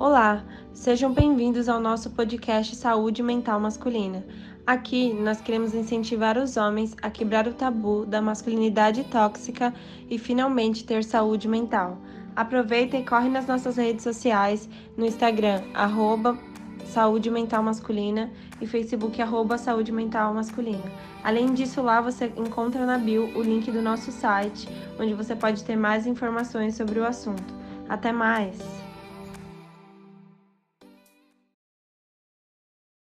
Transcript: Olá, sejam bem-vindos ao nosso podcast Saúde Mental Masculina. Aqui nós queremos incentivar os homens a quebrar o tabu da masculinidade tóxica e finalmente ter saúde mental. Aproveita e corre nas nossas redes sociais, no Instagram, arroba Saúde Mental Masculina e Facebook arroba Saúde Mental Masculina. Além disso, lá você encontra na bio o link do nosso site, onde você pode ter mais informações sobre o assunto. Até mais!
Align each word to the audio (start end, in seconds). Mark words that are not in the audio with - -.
Olá, 0.00 0.44
sejam 0.72 1.12
bem-vindos 1.12 1.68
ao 1.68 1.80
nosso 1.80 2.10
podcast 2.10 2.76
Saúde 2.76 3.20
Mental 3.20 3.58
Masculina. 3.58 4.24
Aqui 4.64 5.12
nós 5.12 5.40
queremos 5.40 5.74
incentivar 5.74 6.38
os 6.38 6.56
homens 6.56 6.94
a 7.02 7.10
quebrar 7.10 7.48
o 7.48 7.52
tabu 7.52 8.06
da 8.06 8.22
masculinidade 8.22 9.02
tóxica 9.02 9.74
e 10.08 10.16
finalmente 10.16 10.84
ter 10.84 11.02
saúde 11.02 11.48
mental. 11.48 11.98
Aproveita 12.36 12.96
e 12.96 13.04
corre 13.04 13.28
nas 13.28 13.48
nossas 13.48 13.76
redes 13.76 14.04
sociais, 14.04 14.68
no 14.96 15.04
Instagram, 15.04 15.62
arroba 15.74 16.38
Saúde 16.84 17.28
Mental 17.28 17.60
Masculina 17.60 18.30
e 18.60 18.68
Facebook 18.68 19.20
arroba 19.20 19.58
Saúde 19.58 19.90
Mental 19.90 20.32
Masculina. 20.32 20.92
Além 21.24 21.52
disso, 21.54 21.82
lá 21.82 22.00
você 22.00 22.32
encontra 22.36 22.86
na 22.86 22.98
bio 22.98 23.36
o 23.36 23.42
link 23.42 23.68
do 23.72 23.82
nosso 23.82 24.12
site, 24.12 24.68
onde 24.96 25.12
você 25.12 25.34
pode 25.34 25.64
ter 25.64 25.74
mais 25.74 26.06
informações 26.06 26.76
sobre 26.76 27.00
o 27.00 27.04
assunto. 27.04 27.52
Até 27.88 28.12
mais! 28.12 28.87